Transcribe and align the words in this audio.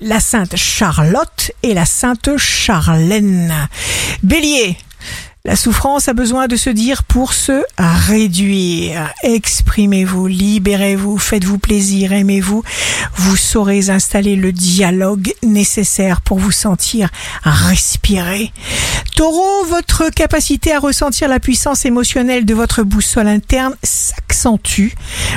la 0.00 0.20
Sainte 0.20 0.56
Charlotte 0.56 1.52
et 1.62 1.74
la 1.74 1.84
Sainte 1.84 2.36
Charlène. 2.36 3.68
Bélier, 4.22 4.76
la 5.44 5.56
souffrance 5.56 6.06
a 6.08 6.12
besoin 6.12 6.48
de 6.48 6.56
se 6.56 6.68
dire 6.68 7.02
pour 7.02 7.32
se 7.32 7.62
réduire. 7.78 9.10
Exprimez-vous, 9.22 10.26
libérez-vous, 10.26 11.16
faites-vous 11.16 11.58
plaisir, 11.58 12.12
aimez-vous. 12.12 12.62
Vous 13.16 13.36
saurez 13.36 13.88
installer 13.88 14.36
le 14.36 14.52
dialogue 14.52 15.32
nécessaire 15.42 16.20
pour 16.20 16.38
vous 16.38 16.52
sentir 16.52 17.08
respirer. 17.42 18.52
Taureau, 19.20 19.66
votre 19.66 20.08
capacité 20.08 20.72
à 20.72 20.78
ressentir 20.78 21.28
la 21.28 21.40
puissance 21.40 21.84
émotionnelle 21.84 22.46
de 22.46 22.54
votre 22.54 22.84
boussole 22.84 23.28
interne 23.28 23.74
s'accentue. 23.82 24.94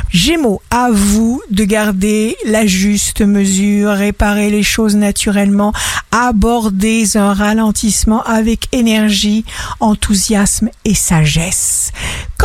Gémeaux, 0.09 0.61
à 0.71 0.87
vous 0.89 1.41
de 1.51 1.65
garder 1.65 2.37
la 2.45 2.65
juste 2.65 3.19
mesure, 3.19 3.89
réparer 3.89 4.49
les 4.51 4.63
choses 4.63 4.95
naturellement, 4.95 5.73
aborder 6.11 7.17
un 7.17 7.33
ralentissement 7.33 8.23
avec 8.23 8.69
énergie 8.71 9.43
en 9.81 9.89
enthousiasme 9.89 10.69
et 10.85 10.95
sagesse. 10.95 11.91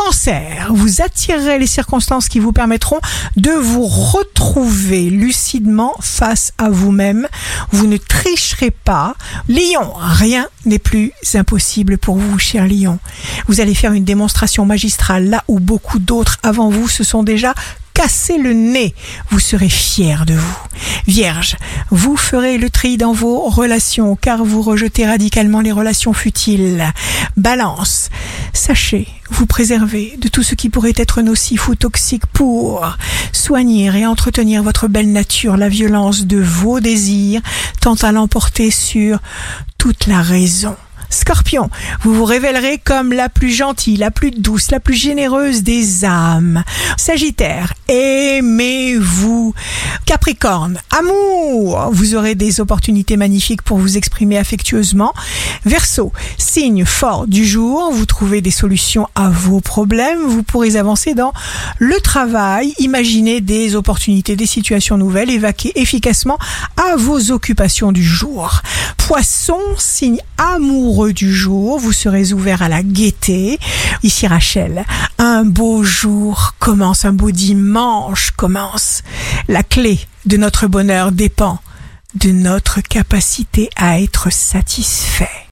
Cancer, 0.04 0.68
vous 0.70 1.02
attirerez 1.02 1.58
les 1.58 1.66
circonstances 1.66 2.28
qui 2.28 2.38
vous 2.38 2.52
permettront 2.52 3.00
de 3.36 3.50
vous 3.50 3.84
retrouver 3.84 5.10
lucidement 5.10 5.92
face 5.98 6.52
à 6.56 6.70
vous-même. 6.70 7.26
Vous 7.72 7.88
ne 7.88 7.96
tricherez 7.96 8.70
pas. 8.70 9.16
Lion, 9.48 9.92
rien 9.96 10.46
n'est 10.66 10.78
plus 10.78 11.12
impossible 11.34 11.98
pour 11.98 12.16
vous, 12.16 12.38
cher 12.38 12.68
Lion. 12.68 13.00
Vous 13.48 13.60
allez 13.60 13.74
faire 13.74 13.92
une 13.92 14.04
démonstration 14.04 14.64
magistrale 14.64 15.30
là 15.30 15.42
où 15.48 15.58
beaucoup 15.58 15.98
d'autres 15.98 16.38
avant 16.44 16.70
vous 16.70 16.86
se 16.86 17.02
sont 17.02 17.24
déjà 17.24 17.52
cassé 17.98 18.38
le 18.38 18.52
nez. 18.52 18.94
Vous 19.30 19.40
serez 19.40 19.68
fier 19.68 20.24
de 20.26 20.34
vous. 20.34 20.56
Vierge, 21.08 21.56
vous 21.90 22.16
ferez 22.16 22.56
le 22.56 22.70
tri 22.70 22.96
dans 22.96 23.12
vos 23.12 23.48
relations 23.48 24.14
car 24.14 24.44
vous 24.44 24.62
rejetez 24.62 25.04
radicalement 25.04 25.60
les 25.60 25.72
relations 25.72 26.12
futiles. 26.12 26.92
Balance, 27.36 28.10
sachez 28.69 29.08
vous 29.30 29.47
préserver 29.47 30.19
de 30.19 30.28
tout 30.28 30.42
ce 30.42 30.55
qui 30.55 30.69
pourrait 30.69 30.92
être 30.94 31.22
nocif 31.22 31.69
ou 31.69 31.74
toxique 31.74 32.27
pour 32.27 32.98
soigner 33.33 33.86
et 33.86 34.05
entretenir 34.05 34.62
votre 34.62 34.88
belle 34.88 35.11
nature, 35.11 35.56
la 35.56 35.70
violence 35.70 36.27
de 36.27 36.36
vos 36.36 36.78
désirs, 36.78 37.41
tant 37.80 37.94
à 37.94 38.12
l'emporter 38.12 38.70
sur 38.70 39.20
toute 39.78 40.06
la 40.06 40.20
raison. 40.20 40.77
Scorpion, 41.11 41.70
vous 42.02 42.12
vous 42.12 42.27
révélerez 42.27 42.78
comme 42.84 43.14
la 43.14 43.30
plus 43.30 43.50
gentille, 43.50 43.96
la 43.96 44.11
plus 44.11 44.30
douce, 44.30 44.70
la 44.70 44.80
plus 44.80 44.94
généreuse 44.94 45.62
des 45.62 46.05
âmes. 46.05 46.62
Sagittaire, 46.98 47.72
aimez-vous. 47.89 49.55
Capricorne, 50.05 50.78
amour, 50.91 51.89
vous 51.92 52.14
aurez 52.14 52.34
des 52.34 52.61
opportunités 52.61 53.16
magnifiques 53.16 53.62
pour 53.62 53.78
vous 53.78 53.96
exprimer 53.96 54.36
affectueusement. 54.36 55.14
Verseau, 55.64 56.12
signe 56.37 56.84
fort 56.84 57.27
du 57.27 57.45
jour, 57.45 57.91
vous 57.92 58.06
trouvez 58.06 58.41
des 58.41 58.51
solutions 58.51 59.09
à 59.14 59.28
vos 59.28 59.61
problèmes, 59.61 60.20
vous 60.27 60.42
pourrez 60.42 60.77
avancer 60.77 61.14
dans 61.14 61.33
le 61.78 61.98
travail, 62.01 62.75
imaginer 62.78 63.41
des 63.41 63.77
opportunités, 63.77 64.36
des 64.36 64.47
situations 64.47 64.97
nouvelles, 64.97 65.31
évacuer 65.31 65.73
efficacement 65.75 66.39
à 66.77 66.97
vos 66.97 67.31
occupations 67.31 67.92
du 67.92 68.03
jour. 68.03 68.62
Poisson, 68.97 69.59
signe 69.77 70.20
amoureux 70.36 71.12
du 71.12 71.34
jour, 71.34 71.79
vous 71.79 71.92
serez 71.92 72.33
ouvert 72.33 72.62
à 72.62 72.69
la 72.69 72.83
gaieté. 72.83 73.59
Ici 74.03 74.27
Rachel, 74.27 74.84
un 75.19 75.45
beau 75.45 75.83
jour 75.83 76.55
commence, 76.59 77.05
un 77.05 77.12
beau 77.12 77.31
dimanche 77.31 78.31
commence. 78.33 79.03
La 79.48 79.62
clé 79.62 79.98
de 80.27 80.36
notre 80.36 80.67
bonheur 80.67 81.12
dépend 81.12 81.59
de 82.14 82.31
notre 82.31 82.81
capacité 82.81 83.70
à 83.77 84.01
être 84.01 84.31
satisfait. 84.33 85.47